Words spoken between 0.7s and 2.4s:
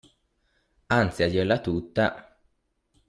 Anzi, a dirla tutta